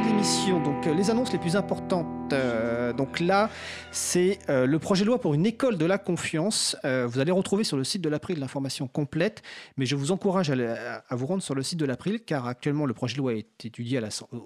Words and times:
l'émission. 0.00 0.60
Donc, 0.60 0.86
euh, 0.86 0.94
les 0.94 1.10
annonces 1.10 1.32
les 1.32 1.38
plus 1.38 1.56
importantes. 1.56 2.06
euh, 2.32 2.92
donc 2.92 3.20
là, 3.20 3.50
c'est 3.90 4.38
euh, 4.48 4.66
le 4.66 4.78
projet 4.78 5.04
de 5.04 5.08
loi 5.08 5.20
pour 5.20 5.34
une 5.34 5.46
école 5.46 5.76
de 5.76 5.84
la 5.84 5.98
confiance. 5.98 6.76
Vous 6.84 7.18
allez 7.18 7.30
retrouver 7.30 7.64
sur 7.64 7.76
le 7.76 7.84
site 7.84 8.02
de 8.02 8.08
l'April 8.08 8.38
l'information 8.38 8.88
complète, 8.88 9.42
mais 9.76 9.86
je 9.86 9.96
vous 9.96 10.10
encourage 10.10 10.50
à, 10.50 11.16
vous 11.16 11.26
rendre 11.26 11.42
sur 11.42 11.54
le 11.54 11.62
site 11.62 11.78
de 11.78 11.84
l'April, 11.84 12.20
car 12.24 12.46
actuellement 12.46 12.86
le 12.86 12.94
projet 12.94 13.14
de 13.14 13.18
loi 13.18 13.34
est 13.34 13.64
étudié 13.64 14.00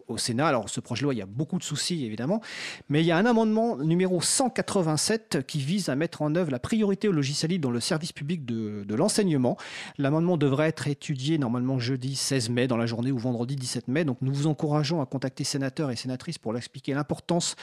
au 0.06 0.18
Sénat. 0.18 0.48
Alors, 0.48 0.68
ce 0.68 0.80
projet 0.80 1.00
de 1.00 1.04
loi, 1.04 1.14
il 1.14 1.18
y 1.18 1.22
a 1.22 1.26
beaucoup 1.26 1.58
de 1.58 1.62
soucis, 1.62 2.04
évidemment, 2.04 2.40
mais 2.88 3.02
il 3.02 3.06
y 3.06 3.12
a 3.12 3.16
un 3.16 3.26
amendement 3.26 3.76
numéro 3.76 4.20
187 4.20 5.46
qui 5.46 5.58
vise 5.58 5.88
à 5.88 5.96
mettre 5.96 6.22
en 6.22 6.34
œuvre 6.34 6.50
la 6.50 6.58
priorité 6.58 7.08
au 7.08 7.12
logiciel 7.12 7.50
libre 7.50 7.68
dans 7.68 7.72
le 7.72 7.80
service 7.80 8.12
public 8.12 8.44
de, 8.44 8.84
de 8.84 8.94
l'enseignement. 8.94 9.56
L'amendement 9.98 10.36
devrait 10.36 10.68
être 10.68 10.88
étudié 10.88 11.38
normalement 11.38 11.78
jeudi 11.78 12.16
16 12.16 12.50
mai 12.50 12.66
dans 12.66 12.76
la 12.76 12.86
journée 12.86 13.12
ou 13.12 13.18
vendredi 13.18 13.56
17 13.56 13.88
mai. 13.88 14.04
Donc 14.04 14.18
nous 14.20 14.32
vous 14.32 14.46
encourageons 14.46 15.00
à 15.00 15.06
contacter 15.06 15.37
sénateurs 15.44 15.90
et 15.90 15.96
sénatrices 15.96 16.38
pour 16.38 16.56
expliquer 16.56 16.94
l'importance 16.94 17.56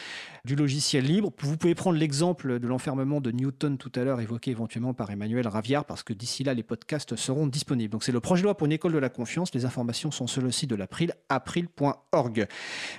du 0.44 0.56
logiciel 0.56 1.06
libre. 1.06 1.32
Vous 1.40 1.58
pouvez 1.58 1.76
prendre 1.76 1.98
l'exemple 1.98 2.60
de 2.60 2.68
l'enfermement 2.68 3.22
de 3.22 3.32
Newton 3.32 3.78
tout 3.78 3.92
à 3.96 4.04
l'heure 4.04 4.22
évoqué 4.22 4.52
éventuellement 4.52 4.94
par 4.94 5.12
Emmanuel 5.12 5.48
Raviard 5.48 5.86
parce 5.86 6.04
que 6.04 6.14
d'ici 6.14 6.44
là 6.44 6.54
les 6.54 6.64
podcasts 6.64 7.16
seront 7.16 7.48
disponibles. 7.48 7.92
Donc 7.92 8.04
c'est 8.04 8.12
le 8.12 8.20
projet 8.20 8.42
de 8.42 8.46
loi 8.46 8.58
pour 8.58 8.66
une 8.66 8.72
école 8.74 8.94
de 8.94 8.98
la 8.98 9.10
confiance. 9.10 9.54
Les 9.54 9.66
informations 9.66 10.12
sont 10.12 10.28
sur 10.28 10.42
le 10.42 10.52
site 10.52 10.70
de 10.70 10.76
l'April, 10.76 11.14
april.org. 11.30 12.48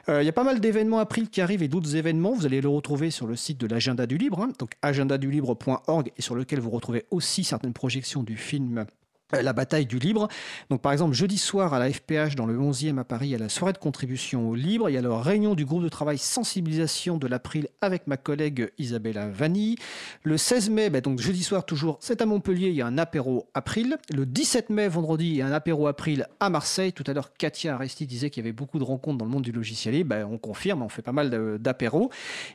Euh, 0.08 0.22
Il 0.22 0.26
y 0.26 0.28
a 0.28 0.32
pas 0.32 0.44
mal 0.44 0.60
d'événements 0.60 0.98
April 0.98 1.28
qui 1.28 1.40
arrivent 1.40 1.62
et 1.62 1.68
d'autres 1.68 1.96
événements. 1.96 2.32
Vous 2.32 2.46
allez 2.46 2.60
le 2.60 2.68
retrouver 2.68 3.10
sur 3.10 3.26
le 3.26 3.36
site 3.36 3.58
de 3.58 3.66
l'agenda 3.66 4.06
du 4.06 4.18
libre, 4.18 4.40
hein, 4.40 4.52
donc 4.58 4.72
agendadulibre.org 4.82 6.12
et 6.16 6.22
sur 6.22 6.34
lequel 6.34 6.60
vous 6.60 6.70
retrouvez 6.70 7.06
aussi 7.10 7.44
certaines 7.44 7.72
projections 7.72 8.22
du 8.22 8.36
film 8.36 8.86
la 9.32 9.52
bataille 9.52 9.86
du 9.86 9.98
libre. 9.98 10.28
Donc, 10.70 10.82
par 10.82 10.92
exemple, 10.92 11.14
jeudi 11.14 11.38
soir 11.38 11.74
à 11.74 11.78
la 11.78 11.90
FPH, 11.90 12.36
dans 12.36 12.46
le 12.46 12.56
11e 12.56 12.98
à 12.98 13.04
Paris, 13.04 13.28
il 13.28 13.30
y 13.30 13.34
a 13.34 13.38
la 13.38 13.48
soirée 13.48 13.72
de 13.72 13.78
contribution 13.78 14.48
au 14.48 14.54
libre. 14.54 14.88
Il 14.88 14.92
y 14.92 14.98
a 14.98 15.02
la 15.02 15.20
réunion 15.20 15.54
du 15.54 15.64
groupe 15.64 15.82
de 15.82 15.88
travail 15.88 16.18
sensibilisation 16.18 17.16
de 17.16 17.26
l'April 17.26 17.68
avec 17.80 18.06
ma 18.06 18.16
collègue 18.16 18.70
Isabella 18.78 19.28
Vanni. 19.28 19.76
Le 20.22 20.36
16 20.36 20.70
mai, 20.70 20.90
bah, 20.90 21.00
donc 21.00 21.20
jeudi 21.20 21.42
soir 21.42 21.64
toujours, 21.64 21.98
c'est 22.00 22.20
à 22.20 22.26
Montpellier, 22.26 22.68
il 22.68 22.74
y 22.74 22.82
a 22.82 22.86
un 22.86 22.98
apéro 22.98 23.48
April. 23.54 23.96
Le 24.14 24.26
17 24.26 24.70
mai, 24.70 24.88
vendredi, 24.88 25.26
il 25.26 25.36
y 25.36 25.42
a 25.42 25.46
un 25.46 25.52
apéro 25.52 25.88
April 25.88 26.26
à 26.38 26.50
Marseille. 26.50 26.92
Tout 26.92 27.04
à 27.06 27.12
l'heure, 27.12 27.32
Katia 27.36 27.74
Aresti 27.74 28.06
disait 28.06 28.30
qu'il 28.30 28.44
y 28.44 28.46
avait 28.46 28.52
beaucoup 28.52 28.78
de 28.78 28.84
rencontres 28.84 29.18
dans 29.18 29.24
le 29.24 29.30
monde 29.30 29.42
du 29.42 29.52
logiciel 29.52 29.94
libre. 29.94 30.10
Bah, 30.10 30.26
on 30.30 30.38
confirme, 30.38 30.82
on 30.82 30.88
fait 30.88 31.02
pas 31.02 31.12
mal 31.12 31.58
d'apéros. 31.58 32.10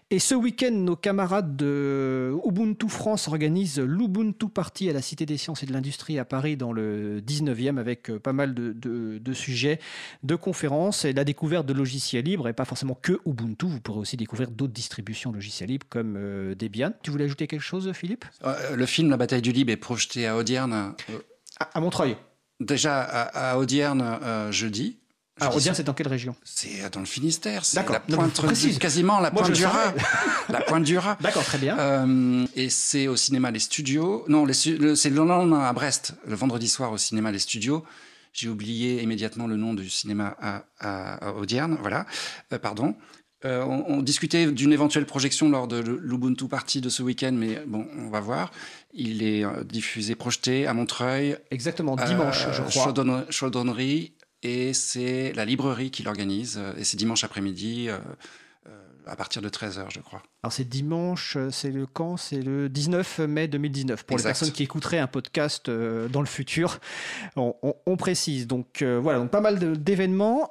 Et 0.09 0.19
ce 0.19 0.35
week-end, 0.35 0.71
nos 0.71 0.95
camarades 0.95 1.57
de 1.57 2.33
Ubuntu 2.45 2.87
France 2.87 3.27
organisent 3.27 3.79
l'Ubuntu 3.79 4.47
Party 4.47 4.89
à 4.89 4.93
la 4.93 5.01
Cité 5.01 5.25
des 5.25 5.37
Sciences 5.37 5.63
et 5.63 5.65
de 5.65 5.73
l'Industrie 5.73 6.17
à 6.17 6.25
Paris 6.25 6.57
dans 6.61 6.71
le 6.71 7.19
19e 7.21 7.77
avec 7.79 8.09
euh, 8.09 8.19
pas 8.19 8.33
mal 8.33 8.53
de, 8.53 8.71
de- 8.71 9.17
de 9.17 9.33
sujets, 9.33 9.79
de 10.23 10.35
conférences 10.35 11.05
et 11.05 11.11
la 11.13 11.23
découverte 11.23 11.65
de 11.65 11.73
logiciels 11.73 12.23
libres 12.23 12.47
et 12.47 12.53
pas 12.53 12.65
forcément 12.65 12.93
que 12.93 13.19
Ubuntu. 13.25 13.65
Vous 13.65 13.81
pourrez 13.81 13.99
aussi 13.99 14.15
découvrir 14.15 14.51
d'autres 14.51 14.73
distributions 14.73 15.31
logiciels 15.31 15.69
libres 15.69 15.87
comme 15.89 16.15
euh, 16.17 16.55
Debian. 16.55 16.93
Tu 17.03 17.09
voulais 17.11 17.25
ajouter 17.25 17.47
quelque 17.47 17.61
chose, 17.63 17.91
Philippe? 17.93 18.25
Euh, 18.45 18.75
Le 18.75 18.85
film 18.85 19.09
La 19.09 19.17
bataille 19.17 19.41
du 19.41 19.51
libre 19.51 19.71
est 19.71 19.77
projeté 19.77 20.27
à 20.27 20.37
Audierne. 20.37 20.93
euh, 21.09 21.17
à, 21.59 21.77
à 21.77 21.79
Montreuil. 21.81 22.15
déjà 22.59 23.01
à, 23.01 23.51
à 23.53 23.57
Audierne 23.57 24.19
jeudi. 24.51 24.99
Alors, 25.39 25.53
Jeudi 25.53 25.61
Audierne, 25.63 25.75
c'est 25.75 25.83
dans 25.83 25.93
quelle 25.93 26.07
région 26.07 26.35
C'est 26.43 26.89
dans 26.91 26.99
le 26.99 27.05
Finistère, 27.05 27.65
c'est 27.65 27.77
D'accord. 27.77 27.95
la 27.95 28.01
Non, 28.09 28.17
pointe, 28.17 28.33
précise. 28.33 28.77
quasiment 28.77 29.19
la 29.19 29.31
pointe 29.31 29.51
du 29.53 29.65
Raz. 29.65 29.93
la 30.49 30.61
pointe 30.61 30.83
du 30.83 30.97
Raz. 30.97 31.17
D'accord, 31.21 31.43
très 31.43 31.57
bien. 31.57 31.79
Euh, 31.79 32.45
et 32.55 32.69
c'est 32.69 33.07
au 33.07 33.15
cinéma 33.15 33.49
Les 33.49 33.59
Studios. 33.59 34.23
Non, 34.27 34.45
le- 34.45 34.53
c'est 34.53 35.09
le 35.09 35.15
lendemain 35.25 35.61
à 35.61 35.73
Brest, 35.73 36.13
le 36.27 36.35
vendredi 36.35 36.67
soir 36.67 36.91
au 36.91 36.97
cinéma 36.97 37.31
Les 37.31 37.39
Studios. 37.39 37.83
J'ai 38.33 38.49
oublié 38.49 39.01
immédiatement 39.01 39.47
le 39.47 39.55
nom 39.57 39.73
du 39.73 39.89
cinéma 39.89 40.35
à, 40.39 40.63
à, 40.79 41.29
à 41.29 41.33
Audierne. 41.33 41.77
Voilà, 41.81 42.05
Euh, 42.53 42.59
pardon. 42.59 42.95
Euh, 43.43 43.63
on, 43.63 43.83
on 43.87 44.01
discutait 44.03 44.51
d'une 44.51 44.71
éventuelle 44.71 45.07
projection 45.07 45.49
lors 45.49 45.67
de 45.67 45.77
l'Ubuntu 45.79 46.47
Party 46.47 46.79
de 46.79 46.89
ce 46.89 47.01
week-end, 47.01 47.31
mais 47.33 47.63
bon, 47.65 47.87
on 47.97 48.09
va 48.11 48.19
voir. 48.19 48.51
Il 48.93 49.23
est 49.23 49.43
euh, 49.43 49.63
diffusé, 49.63 50.13
projeté 50.13 50.67
à 50.67 50.75
Montreuil. 50.75 51.37
Exactement, 51.49 51.95
dimanche, 51.95 52.45
euh, 52.45 52.53
je 52.53 52.61
crois. 52.61 52.93
Chaudonnerie, 53.31 54.13
et 54.43 54.73
c'est 54.73 55.33
la 55.33 55.45
librairie 55.45 55.91
qui 55.91 56.03
l'organise. 56.03 56.57
euh, 56.59 56.73
Et 56.77 56.83
c'est 56.83 56.97
dimanche 56.97 57.23
après-midi, 57.23 57.87
euh, 57.89 57.97
euh, 58.67 58.71
à 59.07 59.15
partir 59.15 59.41
de 59.41 59.49
13h, 59.49 59.85
je 59.89 59.99
crois. 59.99 60.21
Alors 60.43 60.53
c'est 60.53 60.67
dimanche, 60.67 61.37
c'est 61.51 61.69
le 61.71 61.85
quand? 61.85 62.17
C'est 62.17 62.41
le 62.41 62.67
19 62.69 63.19
mai 63.19 63.47
2019. 63.47 64.03
Pour 64.03 64.15
Exact. 64.15 64.27
les 64.27 64.31
personnes 64.31 64.51
qui 64.51 64.63
écouteraient 64.63 64.97
un 64.99 65.07
podcast 65.07 65.69
dans 65.69 66.19
le 66.21 66.25
futur, 66.27 66.79
on, 67.35 67.55
on- 67.61 67.75
on 67.85 67.97
précise. 67.97 68.47
Donc 68.47 68.81
euh, 68.81 68.99
voilà, 68.99 69.19
donc 69.19 69.29
pas 69.29 69.41
mal 69.41 69.77
d'événements. 69.81 70.49